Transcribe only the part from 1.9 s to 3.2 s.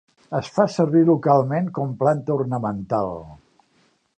planta ornamental.